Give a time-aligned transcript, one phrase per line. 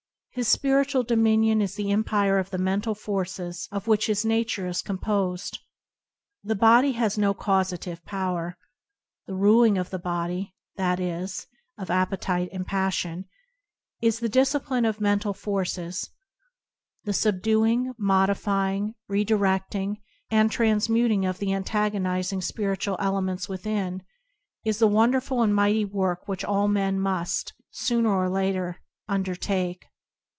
[0.33, 4.81] His spiritual dominion is the empire of the mental forces of which his nature is
[4.81, 5.59] com posed.
[6.41, 8.57] The body has no causative power.
[9.27, 13.25] The ruling of the body— that is, of appe tite and passion—
[14.01, 16.09] is the discipline ofmental [50] TSoop anD Circumstance forces.
[17.03, 19.97] The subduing, modifying, redirect ing,
[20.29, 24.01] and transmuting of the antagonizing spiritual elements within,
[24.63, 28.79] is the wonderful and mighty work which all men must, sooner or later,
[29.09, 29.87] undertake.